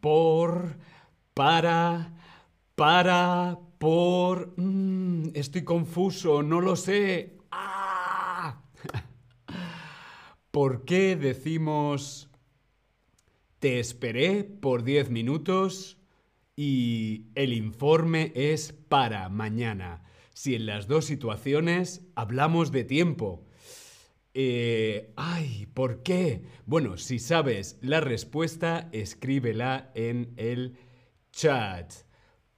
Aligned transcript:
Por, 0.00 0.76
para, 1.34 2.12
para, 2.74 3.58
por... 3.78 4.54
mm, 4.56 5.30
estoy 5.34 5.64
confuso, 5.64 6.42
no 6.42 6.60
lo 6.60 6.76
sé. 6.76 7.38
¡Ah! 7.50 8.62
¿Por 10.50 10.84
qué 10.84 11.16
decimos 11.16 12.30
te 13.58 13.80
esperé 13.80 14.44
por 14.44 14.84
10 14.84 15.10
minutos 15.10 15.98
y 16.56 17.26
el 17.34 17.52
informe 17.52 18.32
es 18.34 18.72
para 18.72 19.28
mañana? 19.28 20.02
Si 20.32 20.54
en 20.54 20.66
las 20.66 20.86
dos 20.86 21.04
situaciones 21.04 22.06
hablamos 22.14 22.72
de 22.72 22.84
tiempo. 22.84 23.45
Eh, 24.38 25.14
ay, 25.16 25.66
¿por 25.72 26.02
qué? 26.02 26.42
Bueno, 26.66 26.98
si 26.98 27.18
sabes 27.18 27.78
la 27.80 28.00
respuesta, 28.02 28.90
escríbela 28.92 29.90
en 29.94 30.34
el 30.36 30.76
chat. 31.32 31.90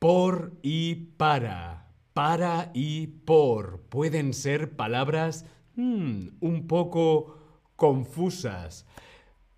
Por 0.00 0.59
y 0.60 0.96
para. 0.96 1.92
Para 2.14 2.72
y 2.74 3.06
por. 3.06 3.83
Pueden 3.83 4.34
ser 4.34 4.74
palabras 4.74 5.46
mm, 5.77 6.30
un 6.41 6.66
poco 6.66 7.38
confusas. 7.77 8.84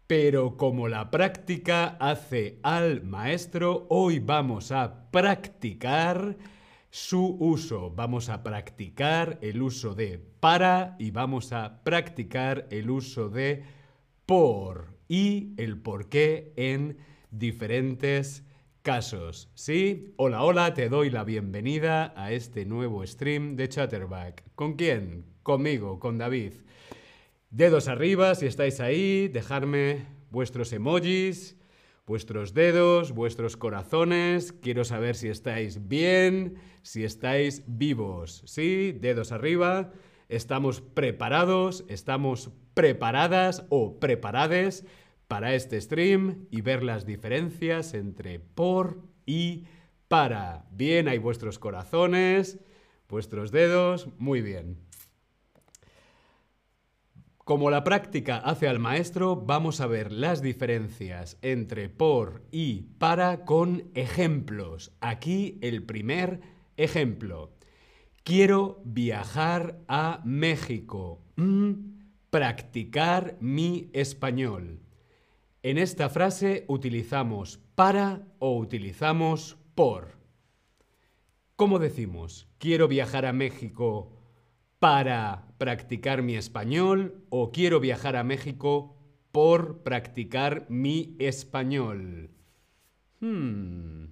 Pero 0.07 0.59
como 0.59 0.89
la 0.89 1.11
práctica 1.11 1.97
hace 2.01 2.59
al 2.63 3.03
maestro, 3.03 3.87
hoy 3.89 4.19
vamos 4.19 4.73
a 4.73 5.11
practicar 5.11 6.37
su 6.91 7.37
uso. 7.39 7.91
Vamos 7.91 8.29
a 8.29 8.43
practicar 8.43 9.39
el 9.43 9.63
uso 9.63 9.95
de 9.95 10.19
para 10.19 10.97
y 10.99 11.11
vamos 11.11 11.53
a 11.53 11.83
practicar 11.85 12.67
el 12.71 12.91
uso 12.91 13.29
de 13.29 13.65
por 14.27 14.99
y 15.09 15.55
el 15.57 15.81
por 15.81 16.09
qué 16.09 16.53
en 16.57 16.99
diferentes 17.31 18.45
casos. 18.83 19.51
¿Sí? 19.55 20.15
Hola, 20.17 20.43
hola, 20.43 20.75
te 20.75 20.89
doy 20.89 21.11
la 21.11 21.25
bienvenida 21.25 22.13
a 22.17 22.33
este 22.33 22.65
nuevo 22.65 23.07
stream 23.07 23.57
de 23.57 23.69
Chatterback. 23.69 24.45
¿Con 24.55 24.75
quién? 24.75 25.27
Conmigo, 25.43 25.99
con 25.99 26.19
David. 26.19 26.55
Dedos 27.51 27.89
arriba 27.89 28.35
si 28.35 28.47
estáis 28.47 28.81
ahí, 28.81 29.29
dejarme 29.29 30.07
vuestros 30.31 30.73
emojis, 30.73 31.57
vuestros 32.11 32.55
dedos, 32.55 33.13
vuestros 33.13 33.57
corazones. 33.57 34.53
Quiero 34.53 34.83
saber 34.83 35.15
si 35.15 35.29
estáis 35.29 35.87
bien, 35.87 36.57
si 36.83 37.05
estáis 37.05 37.63
vivos. 37.69 38.43
¿Sí? 38.47 38.91
Dedos 38.91 39.31
arriba. 39.31 39.93
Estamos 40.29 40.81
preparados, 40.81 41.85
estamos 41.87 42.51
preparadas 42.75 43.65
o 43.69 44.01
preparades 44.01 44.85
para 45.29 45.55
este 45.55 45.81
stream 45.81 46.47
y 46.51 46.63
ver 46.63 46.83
las 46.83 47.07
diferencias 47.07 47.95
entre 47.95 48.41
por 48.41 49.05
y 49.25 49.67
para. 50.09 50.67
Bien, 50.73 51.07
hay 51.07 51.19
vuestros 51.19 51.61
corazones, 51.61 52.59
vuestros 53.09 53.53
dedos. 53.53 54.09
Muy 54.19 54.43
bien. 54.43 54.90
Como 57.45 57.71
la 57.71 57.83
práctica 57.83 58.37
hace 58.37 58.69
al 58.69 58.79
maestro, 58.79 59.35
vamos 59.35 59.81
a 59.81 59.87
ver 59.87 60.13
las 60.13 60.43
diferencias 60.43 61.39
entre 61.43 61.89
por 61.89 62.43
y 62.53 62.83
para 62.99 63.45
con 63.45 63.91
ejemplos. 63.95 64.93
Aquí 65.01 65.59
el 65.63 65.83
primer 65.83 66.41
ejemplo. 66.77 67.51
Quiero 68.23 68.81
viajar 68.85 69.81
a 69.89 70.21
México. 70.25 71.23
Mm, 71.37 71.73
practicar 72.31 73.37
mi 73.41 73.91
español. 73.95 74.81
En 75.63 75.79
esta 75.79 76.09
frase 76.09 76.65
utilizamos 76.69 77.59
para 77.75 78.23
o 78.39 78.57
utilizamos 78.57 79.59
por. 79.75 80.21
¿Cómo 81.57 81.79
decimos? 81.79 82.49
Quiero 82.59 82.87
viajar 82.87 83.27
a 83.27 83.33
México 83.33 84.20
para 84.81 85.47
practicar 85.59 86.23
mi 86.23 86.37
español 86.37 87.23
o 87.29 87.53
quiero 87.53 87.81
viajar 87.81 88.17
a 88.17 88.25
México 88.25 88.97
por 89.31 89.83
practicar 89.83 90.67
mi 90.71 91.15
español. 91.19 92.31
Hmm. 93.21 94.07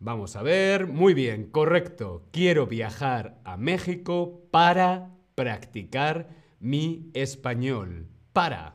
Vamos 0.00 0.34
a 0.34 0.42
ver. 0.42 0.88
Muy 0.88 1.14
bien, 1.14 1.50
correcto. 1.50 2.26
Quiero 2.32 2.66
viajar 2.66 3.40
a 3.44 3.56
México 3.56 4.42
para 4.50 5.14
practicar 5.36 6.28
mi 6.58 7.10
español. 7.14 8.08
Para. 8.32 8.74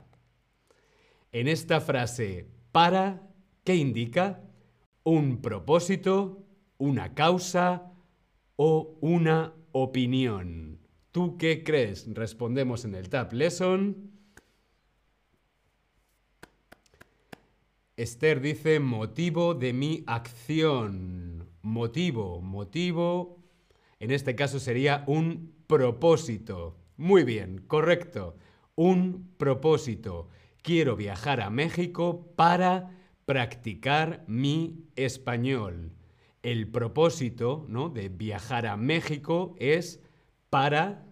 En 1.34 1.50
esta 1.50 1.82
frase, 1.82 2.48
para, 2.72 3.28
¿qué 3.66 3.76
indica? 3.76 4.42
Un 5.04 5.42
propósito, 5.42 6.46
una 6.78 7.14
causa 7.14 7.92
o 8.58 8.98
una 9.02 9.54
opinión. 9.72 10.80
¿Tú 11.12 11.38
qué 11.38 11.64
crees? 11.64 12.14
Respondemos 12.14 12.84
en 12.86 12.96
el 12.96 13.10
Tab 13.10 13.32
Lesson. 13.34 14.12
Esther 17.96 18.42
dice 18.42 18.80
motivo 18.80 19.56
de 19.56 19.74
mi 19.74 20.04
acción. 20.06 21.50
Motivo, 21.62 22.42
motivo. 22.42 23.44
En 24.00 24.12
este 24.12 24.36
caso 24.36 24.60
sería 24.60 25.04
un 25.08 25.56
propósito. 25.66 26.78
Muy 26.98 27.24
bien, 27.24 27.64
correcto. 27.66 28.36
Un 28.76 29.34
propósito. 29.38 30.30
Quiero 30.62 30.96
viajar 30.96 31.42
a 31.42 31.50
México 31.50 32.34
para 32.36 32.92
practicar 33.26 34.24
mi 34.28 34.86
español. 34.96 35.92
El 36.44 36.68
propósito 36.68 37.66
¿no? 37.68 37.90
de 37.90 38.10
viajar 38.10 38.68
a 38.68 38.78
México 38.78 39.56
es 39.60 40.02
para 40.50 41.06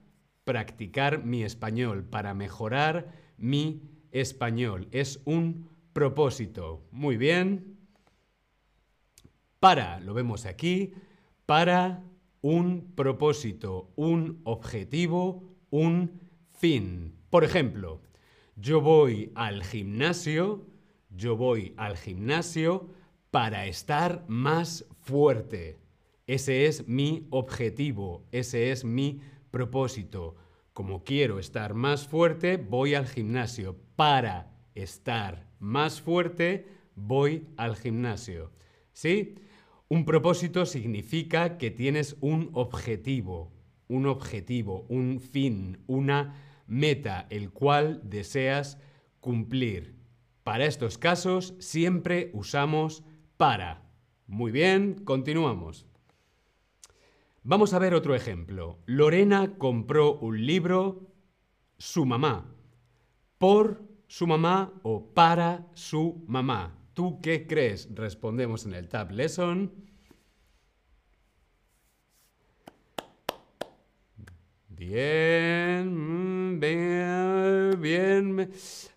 practicar 0.44 1.26
mi 1.26 1.44
español, 1.44 2.04
para 2.04 2.34
mejorar 2.34 3.14
mi 3.38 3.82
español. 4.12 4.88
Es 4.92 5.22
un 5.26 5.70
propósito. 5.94 6.88
Muy 6.92 7.18
bien. 7.18 7.78
Para, 9.60 10.00
lo 10.00 10.14
vemos 10.14 10.46
aquí, 10.46 10.94
para 11.46 12.04
un 12.42 12.94
propósito, 12.96 13.92
un 13.96 14.42
objetivo, 14.44 15.56
un 15.72 16.22
fin. 16.52 17.16
Por 17.30 17.44
ejemplo, 17.44 18.02
yo 18.56 18.82
voy 18.82 19.32
al 19.36 19.64
gimnasio, 19.64 20.68
yo 21.10 21.36
voy 21.36 21.74
al 21.78 21.98
gimnasio 21.98 22.90
para 23.32 23.66
estar 23.66 24.24
más 24.28 24.86
fuerte. 25.06 25.78
Ese 26.28 26.66
es 26.66 26.88
mi 26.88 27.28
objetivo, 27.30 28.26
ese 28.32 28.72
es 28.72 28.84
mi 28.84 29.22
propósito. 29.52 30.36
Como 30.74 31.04
quiero 31.04 31.40
estar 31.40 31.76
más 31.76 32.08
fuerte, 32.08 32.58
voy 32.58 32.96
al 32.96 33.08
gimnasio. 33.08 33.78
Para 33.96 34.52
estar 34.74 35.48
más 35.60 36.02
fuerte, 36.02 36.68
voy 36.96 37.48
al 37.56 37.76
gimnasio. 37.76 38.52
¿Sí? 38.92 39.36
Un 39.88 40.04
propósito 40.06 40.66
significa 40.66 41.58
que 41.60 41.70
tienes 41.70 42.18
un 42.20 42.50
objetivo, 42.54 43.52
un 43.88 44.08
objetivo, 44.08 44.86
un 44.90 45.20
fin, 45.20 45.78
una 45.86 46.64
meta, 46.66 47.28
el 47.30 47.52
cual 47.52 48.02
deseas 48.04 48.80
cumplir. 49.20 49.96
Para 50.44 50.66
estos 50.66 50.98
casos 50.98 51.54
siempre 51.60 52.32
usamos 52.34 53.04
para. 53.38 53.85
Muy 54.28 54.52
bien, 54.52 55.04
continuamos. 55.06 55.86
Vamos 57.44 57.74
a 57.74 57.80
ver 57.80 57.94
otro 57.94 58.16
ejemplo. 58.16 58.80
Lorena 58.88 59.56
compró 59.60 60.18
un 60.18 60.48
libro, 60.48 61.12
su 61.78 62.08
mamá, 62.08 62.52
por 63.38 63.84
su 64.08 64.26
mamá 64.26 64.74
o 64.82 65.14
para 65.14 65.68
su 65.76 66.24
mamá. 66.28 66.76
¿Tú 66.96 67.22
qué 67.22 67.46
crees? 67.46 67.94
Respondemos 67.94 68.66
en 68.66 68.74
el 68.74 68.90
Tab 68.90 69.12
Lesson. 69.12 69.85
Bien, 74.78 75.88
mm, 75.88 76.60
bien, 76.60 77.82
bien. 77.82 78.50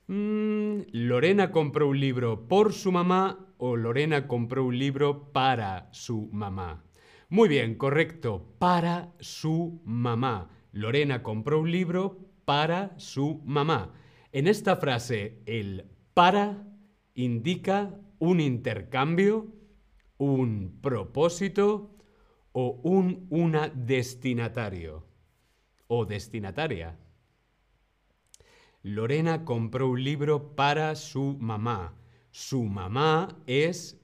Mm, 0.08 0.80
Lorena 0.90 1.52
compró 1.52 1.88
un 1.88 2.00
libro 2.00 2.48
por 2.48 2.72
su 2.72 2.90
mamá 2.90 3.54
o 3.58 3.76
Lorena 3.76 4.26
compró 4.26 4.64
un 4.64 4.76
libro 4.76 5.32
para 5.32 5.88
su 5.92 6.28
mamá. 6.32 6.84
Muy 7.28 7.48
bien, 7.48 7.76
correcto, 7.76 8.56
para 8.58 9.12
su 9.20 9.80
mamá. 9.84 10.50
Lorena 10.72 11.22
compró 11.22 11.60
un 11.60 11.70
libro 11.70 12.18
para 12.44 12.98
su 12.98 13.40
mamá. 13.44 13.92
En 14.32 14.48
esta 14.48 14.76
frase, 14.76 15.42
el 15.46 15.84
para 16.12 16.66
indica 17.14 17.94
un 18.18 18.40
intercambio, 18.40 19.54
un 20.16 20.80
propósito 20.80 21.96
o 22.50 22.80
un 22.82 23.28
una 23.30 23.68
destinatario. 23.68 25.07
O 25.88 26.04
destinataria. 26.04 26.96
Lorena 28.82 29.44
compró 29.44 29.88
un 29.88 30.04
libro 30.04 30.54
para 30.54 30.94
su 30.94 31.36
mamá. 31.40 31.94
Su 32.30 32.64
mamá 32.64 33.42
es 33.46 34.00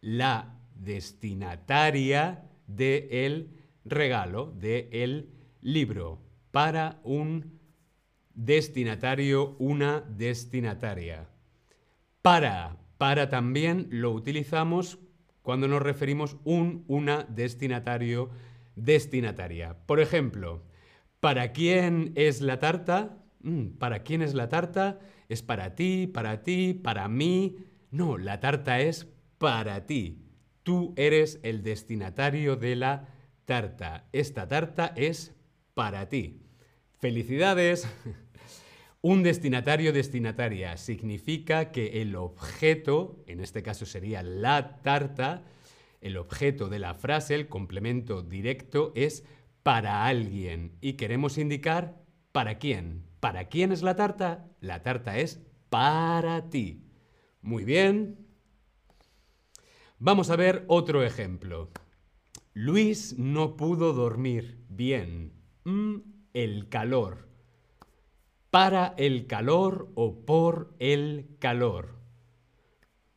la 0.00 0.58
destinataria 0.74 2.48
del 2.66 3.50
regalo, 3.84 4.52
del 4.52 5.28
libro, 5.60 6.20
para 6.50 7.00
un 7.04 7.60
destinatario, 8.34 9.56
una 9.58 10.00
destinataria. 10.00 11.28
Para, 12.22 12.78
para 12.98 13.28
también 13.28 13.88
lo 13.90 14.12
utilizamos 14.12 14.98
cuando 15.42 15.68
nos 15.68 15.82
referimos 15.82 16.36
un, 16.44 16.84
una 16.86 17.24
destinatario, 17.24 18.30
destinataria. 18.76 19.76
Por 19.86 20.00
ejemplo, 20.00 20.62
¿para 21.20 21.52
quién 21.52 22.12
es 22.16 22.40
la 22.40 22.58
tarta? 22.58 23.18
Mm, 23.42 23.78
¿Para 23.78 24.02
quién 24.02 24.22
es 24.22 24.34
la 24.34 24.48
tarta? 24.48 24.98
¿Es 25.28 25.42
para 25.42 25.74
ti, 25.74 26.06
para 26.06 26.42
ti, 26.42 26.74
para 26.74 27.08
mí? 27.08 27.56
No, 27.90 28.18
la 28.18 28.40
tarta 28.40 28.80
es 28.80 29.06
para 29.38 29.86
ti. 29.86 30.24
Tú 30.62 30.92
eres 30.96 31.40
el 31.42 31.62
destinatario 31.62 32.56
de 32.56 32.76
la 32.76 33.08
tarta. 33.44 34.08
Esta 34.12 34.48
tarta 34.48 34.92
es 34.96 35.34
para 35.74 36.08
ti. 36.08 36.42
¡Felicidades! 36.98 37.88
Un 39.02 39.22
destinatario 39.22 39.94
destinataria 39.94 40.76
significa 40.76 41.72
que 41.72 42.02
el 42.02 42.16
objeto, 42.16 43.24
en 43.26 43.40
este 43.40 43.62
caso 43.62 43.86
sería 43.86 44.22
la 44.22 44.82
tarta, 44.82 45.42
el 46.02 46.18
objeto 46.18 46.68
de 46.68 46.80
la 46.80 46.92
frase, 46.92 47.34
el 47.34 47.48
complemento 47.48 48.22
directo, 48.22 48.92
es 48.94 49.24
para 49.62 50.06
alguien 50.06 50.76
y 50.80 50.94
queremos 50.94 51.38
indicar 51.38 52.02
para 52.32 52.58
quién. 52.58 53.06
¿Para 53.20 53.48
quién 53.48 53.72
es 53.72 53.82
la 53.82 53.96
tarta? 53.96 54.48
La 54.60 54.82
tarta 54.82 55.18
es 55.18 55.40
para 55.68 56.48
ti. 56.50 56.84
Muy 57.42 57.64
bien. 57.64 58.26
Vamos 59.98 60.30
a 60.30 60.36
ver 60.36 60.64
otro 60.68 61.02
ejemplo. 61.02 61.70
Luis 62.54 63.18
no 63.18 63.56
pudo 63.56 63.92
dormir 63.92 64.64
bien. 64.68 65.32
Mm, 65.64 65.98
el 66.32 66.68
calor 66.68 67.30
para 68.50 68.94
el 68.96 69.26
calor 69.26 69.90
o 69.94 70.26
por 70.26 70.74
el 70.80 71.36
calor. 71.38 72.00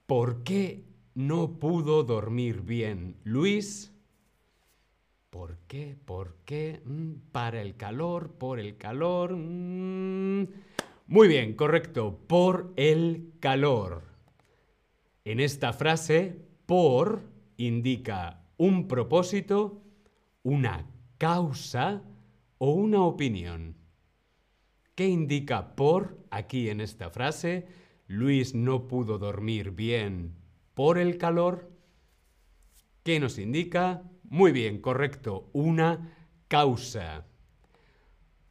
¿Por 0.06 0.44
qué 0.44 0.86
no 1.16 1.60
pudo 1.60 2.04
dormir 2.04 2.62
bien 2.62 3.18
Luis? 3.24 3.93
¿Por 5.34 5.58
qué? 5.68 5.98
¿Por 6.06 6.36
qué? 6.46 6.84
Mm, 6.86 7.32
para 7.32 7.60
el 7.60 7.76
calor, 7.76 8.34
por 8.34 8.60
el 8.60 8.78
calor. 8.78 9.36
Mm. 9.36 10.44
Muy 11.08 11.28
bien, 11.28 11.56
correcto. 11.56 12.20
Por 12.28 12.72
el 12.76 13.32
calor. 13.40 14.04
En 15.26 15.40
esta 15.40 15.74
frase, 15.74 16.40
por 16.68 17.24
indica 17.58 18.44
un 18.58 18.88
propósito, 18.88 19.82
una 20.44 20.86
causa 21.18 22.04
o 22.60 22.70
una 22.70 23.02
opinión. 23.02 23.76
¿Qué 24.94 25.08
indica 25.08 25.76
por 25.76 26.16
aquí 26.30 26.70
en 26.70 26.80
esta 26.80 27.10
frase? 27.10 27.66
Luis 28.06 28.54
no 28.54 28.88
pudo 28.88 29.18
dormir 29.18 29.72
bien 29.72 30.36
por 30.76 31.00
el 31.00 31.18
calor. 31.18 31.72
¿Qué 33.02 33.20
nos 33.20 33.40
indica? 33.40 34.12
Muy 34.34 34.52
bien, 34.52 34.82
correcto, 34.82 35.52
una 35.54 36.12
causa. 36.48 37.28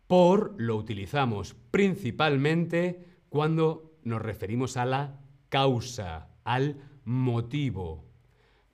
Por 0.07 0.55
lo 0.57 0.77
utilizamos 0.77 1.57
principalmente 1.73 3.05
cuando 3.29 3.99
nos 4.05 4.23
referimos 4.23 4.77
a 4.77 4.87
la 4.87 5.21
causa, 5.49 6.29
al 6.45 6.77
motivo. 7.05 8.05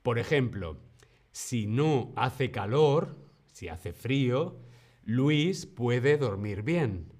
Por 0.03 0.19
ejemplo, 0.19 0.77
si 1.33 1.67
no 1.67 2.13
hace 2.15 2.51
calor, 2.51 3.17
si 3.55 3.69
hace 3.69 3.95
frío, 3.95 4.59
Luis 5.03 5.65
puede 5.65 6.19
dormir 6.19 6.63
bien 6.63 7.19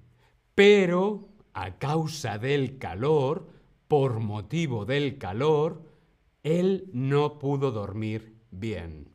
pero 0.59 1.29
a 1.53 1.79
causa 1.79 2.37
del 2.37 2.77
calor, 2.79 3.47
por 3.87 4.19
motivo 4.19 4.85
del 4.85 5.17
calor, 5.17 5.81
él 6.43 6.89
no 6.91 7.39
pudo 7.39 7.71
dormir 7.71 8.35
bien. 8.51 9.08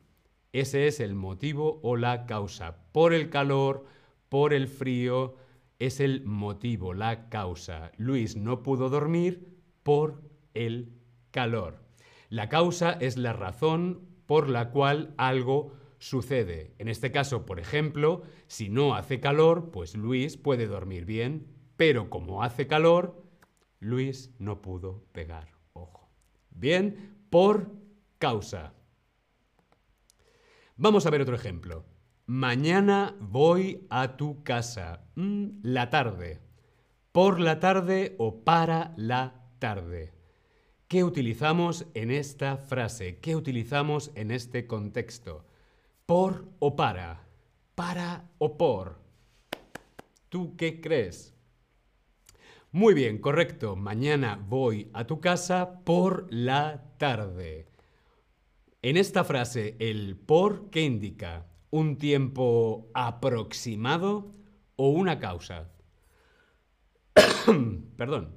Ese 0.55 0.87
es 0.87 1.01
el 1.01 1.15
motivo 1.15 1.81
o 1.83 1.97
la 1.97 2.25
causa. 2.25 2.77
Por 2.93 3.13
el 3.13 3.29
calor, 3.29 3.83
por 4.29 4.53
el 4.53 4.69
frío, 4.69 5.35
es 5.79 5.99
el 5.99 6.23
motivo, 6.23 6.93
la 6.93 7.27
causa. 7.27 7.91
Luis 7.97 8.37
no 8.37 8.63
pudo 8.63 8.87
dormir 8.87 9.49
por 9.83 10.21
el 10.53 10.93
calor. 11.31 11.83
La 12.29 12.47
causa 12.47 12.93
es 12.93 13.17
la 13.17 13.33
razón 13.33 14.07
por 14.27 14.47
la 14.47 14.69
cual 14.69 15.13
algo 15.17 15.73
sucede. 15.97 16.73
En 16.77 16.87
este 16.87 17.11
caso, 17.11 17.45
por 17.45 17.59
ejemplo, 17.59 18.23
si 18.47 18.69
no 18.69 18.95
hace 18.95 19.19
calor, 19.19 19.71
pues 19.71 19.97
Luis 19.97 20.37
puede 20.37 20.67
dormir 20.67 21.03
bien, 21.03 21.47
pero 21.75 22.09
como 22.09 22.43
hace 22.43 22.65
calor, 22.65 23.21
Luis 23.81 24.33
no 24.39 24.61
pudo 24.61 25.03
pegar 25.11 25.49
ojo. 25.73 26.07
Bien, 26.49 27.25
por 27.29 27.73
causa. 28.19 28.71
Vamos 30.77 31.05
a 31.05 31.09
ver 31.09 31.21
otro 31.21 31.35
ejemplo. 31.35 31.85
Mañana 32.25 33.15
voy 33.21 33.87
a 33.89 34.17
tu 34.17 34.43
casa. 34.43 35.05
Mm, 35.15 35.61
la 35.61 35.89
tarde. 35.89 36.41
Por 37.13 37.39
la 37.39 37.61
tarde 37.61 38.15
o 38.17 38.43
para 38.43 38.93
la 38.97 39.47
tarde. 39.59 40.13
¿Qué 40.89 41.05
utilizamos 41.05 41.85
en 41.93 42.11
esta 42.11 42.57
frase? 42.57 43.19
¿Qué 43.21 43.37
utilizamos 43.37 44.11
en 44.15 44.31
este 44.31 44.67
contexto? 44.67 45.45
¿Por 46.05 46.49
o 46.59 46.75
para? 46.75 47.25
¿Para 47.73 48.29
o 48.37 48.57
por? 48.57 48.99
¿Tú 50.27 50.57
qué 50.57 50.81
crees? 50.81 51.37
Muy 52.73 52.93
bien, 52.93 53.19
correcto. 53.19 53.77
Mañana 53.77 54.43
voy 54.45 54.89
a 54.91 55.07
tu 55.07 55.21
casa 55.21 55.85
por 55.85 56.27
la 56.29 56.83
tarde. 56.97 57.74
En 58.85 58.97
esta 58.97 59.23
frase, 59.23 59.75
el 59.79 60.15
por, 60.15 60.69
¿qué 60.69 60.81
indica? 60.81 61.47
¿Un 61.71 61.97
tiempo 61.97 62.91
aproximado 62.93 64.31
o 64.75 64.89
una 64.89 65.17
causa? 65.17 65.71
Perdón. 67.97 68.35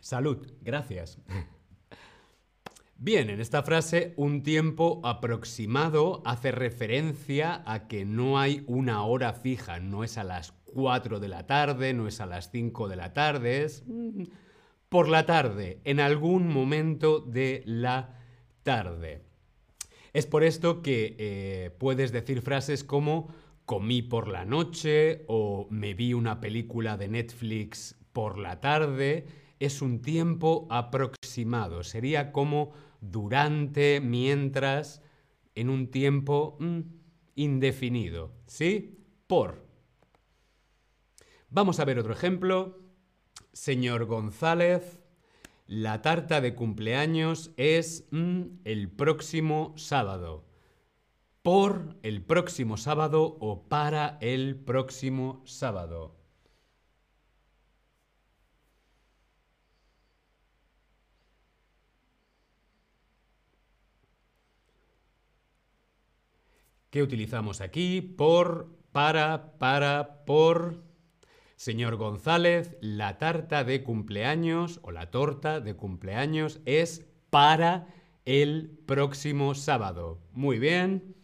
Salud, 0.00 0.50
gracias. 0.62 1.18
Bien, 2.96 3.28
en 3.28 3.38
esta 3.38 3.62
frase 3.64 4.14
un 4.16 4.42
tiempo 4.42 5.02
aproximado 5.04 6.22
hace 6.24 6.52
referencia 6.52 7.62
a 7.66 7.86
que 7.86 8.06
no 8.06 8.38
hay 8.38 8.64
una 8.66 9.04
hora 9.04 9.34
fija, 9.34 9.78
no 9.78 10.04
es 10.04 10.16
a 10.16 10.24
las 10.24 10.52
4 10.72 11.20
de 11.20 11.28
la 11.28 11.46
tarde, 11.46 11.92
no 11.92 12.08
es 12.08 12.18
a 12.22 12.24
las 12.24 12.50
5 12.50 12.88
de 12.88 12.96
la 12.96 13.12
tarde, 13.12 13.64
es 13.64 13.84
por 14.90 15.08
la 15.08 15.24
tarde, 15.24 15.80
en 15.84 16.00
algún 16.00 16.48
momento 16.48 17.20
de 17.20 17.62
la 17.64 18.18
tarde. 18.64 19.22
Es 20.12 20.26
por 20.26 20.42
esto 20.42 20.82
que 20.82 21.14
eh, 21.18 21.70
puedes 21.78 22.10
decir 22.10 22.42
frases 22.42 22.82
como 22.82 23.32
comí 23.64 24.02
por 24.02 24.26
la 24.26 24.44
noche 24.44 25.24
o 25.28 25.68
me 25.70 25.94
vi 25.94 26.12
una 26.12 26.40
película 26.40 26.96
de 26.96 27.08
Netflix 27.08 27.96
por 28.12 28.36
la 28.36 28.60
tarde. 28.60 29.26
Es 29.60 29.80
un 29.80 30.02
tiempo 30.02 30.66
aproximado, 30.70 31.84
sería 31.84 32.32
como 32.32 32.72
durante, 33.00 34.00
mientras, 34.00 35.02
en 35.54 35.70
un 35.70 35.92
tiempo 35.92 36.56
mm, 36.58 36.80
indefinido. 37.36 38.32
¿Sí? 38.46 39.04
Por. 39.28 39.64
Vamos 41.48 41.78
a 41.78 41.84
ver 41.84 42.00
otro 42.00 42.12
ejemplo. 42.12 42.89
Señor 43.52 44.04
González, 44.04 45.00
la 45.66 46.02
tarta 46.02 46.40
de 46.40 46.54
cumpleaños 46.54 47.52
es 47.56 48.06
mm, 48.10 48.42
el 48.64 48.90
próximo 48.90 49.74
sábado. 49.76 50.44
Por 51.42 51.96
el 52.02 52.22
próximo 52.22 52.76
sábado 52.76 53.36
o 53.40 53.68
para 53.68 54.18
el 54.20 54.56
próximo 54.56 55.42
sábado. 55.46 56.20
¿Qué 66.90 67.02
utilizamos 67.02 67.60
aquí? 67.60 68.00
Por, 68.00 68.76
para, 68.90 69.58
para, 69.58 70.24
por. 70.24 70.89
Señor 71.60 71.96
González, 71.96 72.78
la 72.80 73.18
tarta 73.18 73.64
de 73.64 73.82
cumpleaños 73.82 74.80
o 74.82 74.92
la 74.92 75.10
torta 75.10 75.60
de 75.60 75.76
cumpleaños 75.76 76.58
es 76.64 77.06
para 77.28 77.86
el 78.24 78.78
próximo 78.86 79.54
sábado. 79.54 80.22
Muy 80.32 80.58
bien. 80.58 81.14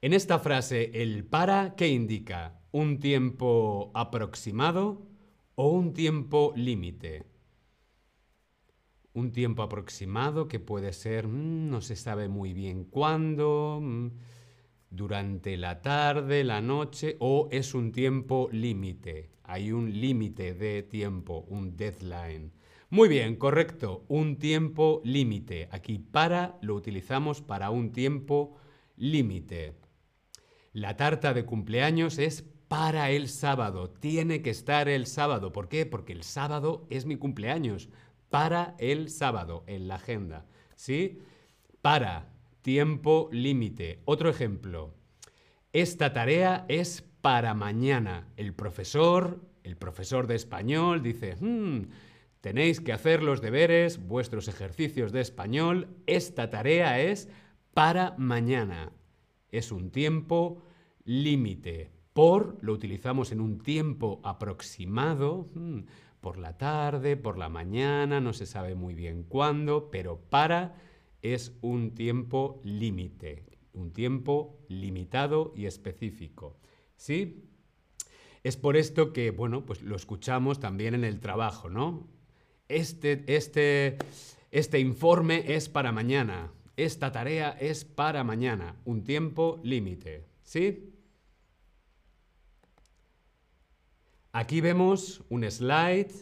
En 0.00 0.14
esta 0.14 0.38
frase, 0.38 1.02
el 1.02 1.26
para, 1.26 1.74
¿qué 1.76 1.88
indica? 1.88 2.62
¿Un 2.72 3.00
tiempo 3.00 3.90
aproximado 3.92 5.06
o 5.54 5.68
un 5.68 5.92
tiempo 5.92 6.54
límite? 6.56 7.26
Un 9.12 9.30
tiempo 9.30 9.62
aproximado 9.62 10.48
que 10.48 10.58
puede 10.58 10.94
ser, 10.94 11.28
mm, 11.28 11.68
no 11.68 11.82
se 11.82 11.96
sabe 11.96 12.30
muy 12.30 12.54
bien 12.54 12.84
cuándo, 12.84 13.78
mm, 13.82 14.08
durante 14.90 15.56
la 15.56 15.80
tarde, 15.80 16.44
la 16.44 16.60
noche, 16.60 17.16
o 17.20 17.48
es 17.50 17.74
un 17.74 17.92
tiempo 17.92 18.48
límite. 18.52 19.30
Hay 19.44 19.72
un 19.72 20.00
límite 20.00 20.54
de 20.54 20.82
tiempo, 20.82 21.44
un 21.48 21.76
deadline. 21.76 22.52
Muy 22.88 23.08
bien, 23.08 23.36
correcto, 23.36 24.04
un 24.08 24.36
tiempo 24.36 25.00
límite. 25.04 25.68
Aquí 25.70 25.98
para 25.98 26.58
lo 26.60 26.74
utilizamos 26.74 27.40
para 27.40 27.70
un 27.70 27.92
tiempo 27.92 28.56
límite. 28.96 29.76
La 30.72 30.96
tarta 30.96 31.32
de 31.32 31.44
cumpleaños 31.44 32.18
es 32.18 32.42
para 32.68 33.10
el 33.10 33.28
sábado. 33.28 33.90
Tiene 33.90 34.42
que 34.42 34.50
estar 34.50 34.88
el 34.88 35.06
sábado. 35.06 35.52
¿Por 35.52 35.68
qué? 35.68 35.86
Porque 35.86 36.12
el 36.12 36.22
sábado 36.22 36.86
es 36.90 37.06
mi 37.06 37.16
cumpleaños. 37.16 37.88
Para 38.28 38.76
el 38.78 39.08
sábado, 39.10 39.64
en 39.66 39.88
la 39.88 39.96
agenda. 39.96 40.46
¿Sí? 40.76 41.18
Para, 41.82 42.29
tiempo 42.62 43.28
límite. 43.32 44.00
Otro 44.04 44.28
ejemplo. 44.28 44.94
Esta 45.72 46.12
tarea 46.12 46.64
es 46.68 47.02
para 47.20 47.54
mañana. 47.54 48.28
El 48.36 48.54
profesor, 48.54 49.40
el 49.62 49.76
profesor 49.76 50.26
de 50.26 50.34
español, 50.34 51.02
dice, 51.02 51.36
hmm, 51.38 51.90
tenéis 52.40 52.80
que 52.80 52.92
hacer 52.92 53.22
los 53.22 53.40
deberes, 53.40 54.06
vuestros 54.06 54.48
ejercicios 54.48 55.12
de 55.12 55.20
español. 55.20 55.88
Esta 56.06 56.50
tarea 56.50 57.00
es 57.00 57.28
para 57.74 58.14
mañana. 58.18 58.92
Es 59.50 59.72
un 59.72 59.90
tiempo 59.90 60.62
límite. 61.04 61.90
Por 62.12 62.58
lo 62.62 62.72
utilizamos 62.72 63.32
en 63.32 63.40
un 63.40 63.58
tiempo 63.58 64.20
aproximado, 64.24 65.48
hmm, 65.54 65.80
por 66.20 66.36
la 66.36 66.58
tarde, 66.58 67.16
por 67.16 67.38
la 67.38 67.48
mañana, 67.48 68.20
no 68.20 68.32
se 68.32 68.46
sabe 68.46 68.74
muy 68.74 68.94
bien 68.94 69.22
cuándo, 69.22 69.90
pero 69.90 70.18
para 70.18 70.74
es 71.22 71.52
un 71.60 71.94
tiempo 71.94 72.60
límite, 72.64 73.44
un 73.72 73.92
tiempo 73.92 74.58
limitado 74.68 75.52
y 75.56 75.66
específico. 75.66 76.58
¿Sí? 76.96 77.44
Es 78.42 78.56
por 78.56 78.76
esto 78.76 79.12
que, 79.12 79.30
bueno, 79.30 79.66
pues 79.66 79.82
lo 79.82 79.96
escuchamos 79.96 80.60
también 80.60 80.94
en 80.94 81.04
el 81.04 81.20
trabajo, 81.20 81.68
¿no? 81.68 82.08
Este, 82.68 83.24
este, 83.26 83.98
este 84.50 84.78
informe 84.78 85.54
es 85.54 85.68
para 85.68 85.92
mañana. 85.92 86.52
Esta 86.76 87.12
tarea 87.12 87.50
es 87.50 87.84
para 87.84 88.24
mañana. 88.24 88.76
Un 88.84 89.04
tiempo 89.04 89.60
límite. 89.62 90.26
¿Sí? 90.42 90.94
Aquí 94.32 94.60
vemos 94.60 95.22
un 95.28 95.50
slide 95.50 96.12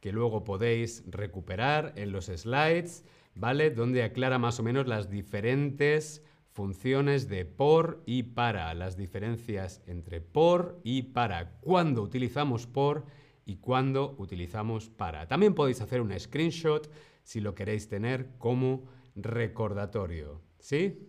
que 0.00 0.12
luego 0.12 0.44
podéis 0.44 1.04
recuperar 1.06 1.92
en 1.96 2.12
los 2.12 2.26
slides, 2.26 3.04
¿vale? 3.34 3.70
Donde 3.70 4.02
aclara 4.02 4.38
más 4.38 4.58
o 4.60 4.62
menos 4.62 4.86
las 4.86 5.10
diferentes 5.10 6.22
funciones 6.52 7.28
de 7.28 7.44
por 7.44 8.02
y 8.04 8.24
para, 8.24 8.72
las 8.74 8.96
diferencias 8.96 9.82
entre 9.86 10.20
por 10.20 10.80
y 10.84 11.02
para, 11.02 11.58
cuándo 11.60 12.02
utilizamos 12.02 12.66
por 12.66 13.06
y 13.46 13.56
cuándo 13.56 14.14
utilizamos 14.18 14.90
para. 14.90 15.26
También 15.26 15.54
podéis 15.54 15.80
hacer 15.80 16.00
un 16.00 16.18
screenshot 16.18 16.90
si 17.24 17.40
lo 17.40 17.54
queréis 17.54 17.88
tener 17.88 18.36
como 18.38 18.84
recordatorio. 19.16 20.40
¿Sí? 20.58 21.08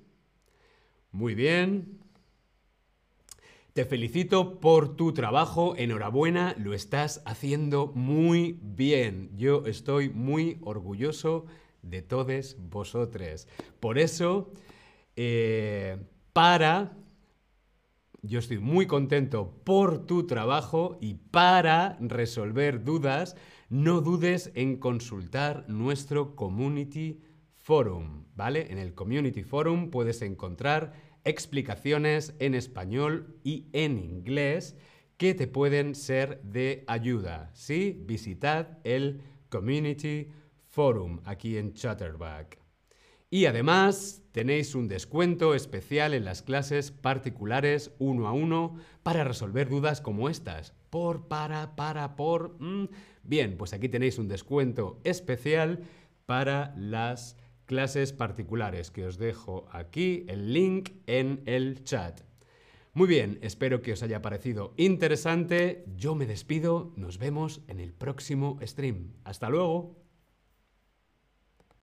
Muy 1.11 1.35
bien. 1.35 1.99
Te 3.73 3.85
felicito 3.85 4.59
por 4.59 4.95
tu 4.95 5.13
trabajo, 5.13 5.75
enhorabuena, 5.75 6.55
lo 6.59 6.73
estás 6.73 7.23
haciendo 7.25 7.87
muy 7.87 8.59
bien. 8.61 9.31
Yo 9.35 9.65
estoy 9.65 10.09
muy 10.09 10.59
orgulloso 10.61 11.45
de 11.83 12.01
todos 12.01 12.57
vosotros. 12.57 13.47
Por 13.79 13.99
eso 13.99 14.51
eh, 15.15 15.97
para, 16.33 16.97
yo 18.21 18.39
estoy 18.39 18.57
muy 18.57 18.87
contento 18.87 19.61
por 19.63 20.07
tu 20.07 20.25
trabajo 20.25 20.97
y 20.99 21.15
para 21.15 21.97
resolver 21.99 22.83
dudas, 22.83 23.35
no 23.69 24.01
dudes 24.01 24.51
en 24.55 24.77
consultar 24.77 25.65
nuestro 25.67 26.35
Community 26.35 27.21
Forum, 27.57 28.25
¿vale? 28.35 28.71
En 28.71 28.77
el 28.77 28.93
Community 28.93 29.43
Forum 29.43 29.89
puedes 29.89 30.21
encontrar 30.21 30.93
explicaciones 31.23 32.35
en 32.39 32.55
español 32.55 33.37
y 33.43 33.67
en 33.73 33.99
inglés 33.99 34.75
que 35.17 35.33
te 35.33 35.47
pueden 35.47 35.95
ser 35.95 36.41
de 36.43 36.83
ayuda. 36.87 37.51
Sí, 37.53 38.03
visitad 38.05 38.79
el 38.83 39.21
Community 39.49 40.29
Forum 40.73 41.19
aquí 41.25 41.57
en 41.57 41.73
Chatterback. 41.75 42.57
Y 43.29 43.45
además 43.45 44.23
tenéis 44.31 44.73
un 44.73 44.87
descuento 44.87 45.53
especial 45.53 46.15
en 46.15 46.25
las 46.25 46.41
clases 46.41 46.89
particulares 46.89 47.91
uno 47.99 48.27
a 48.27 48.33
uno 48.33 48.77
para 49.03 49.23
resolver 49.23 49.69
dudas 49.69 50.01
como 50.01 50.29
estas. 50.29 50.73
Por, 50.89 51.27
para, 51.27 51.75
para, 51.75 52.15
por. 52.15 52.59
Mm. 52.59 52.89
Bien, 53.21 53.55
pues 53.55 53.73
aquí 53.73 53.87
tenéis 53.87 54.17
un 54.17 54.27
descuento 54.27 54.99
especial 55.03 55.83
para 56.25 56.73
las 56.75 57.37
clases 57.67 58.11
particulares 58.11 58.89
que 58.89 59.05
os 59.05 59.19
dejo 59.19 59.67
aquí 59.71 60.25
el 60.27 60.53
link 60.53 60.89
en 61.05 61.43
el 61.45 61.83
chat. 61.83 62.21
Muy 62.93 63.07
bien, 63.07 63.37
espero 63.43 63.83
que 63.83 63.93
os 63.93 64.01
haya 64.01 64.23
parecido 64.23 64.73
interesante. 64.77 65.85
Yo 65.95 66.15
me 66.15 66.25
despido, 66.25 66.93
nos 66.95 67.19
vemos 67.19 67.61
en 67.67 67.79
el 67.79 67.93
próximo 67.93 68.57
stream. 68.63 69.13
Hasta 69.23 69.49
luego. 69.49 70.02